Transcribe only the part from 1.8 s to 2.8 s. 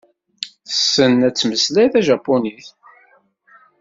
tajapunit.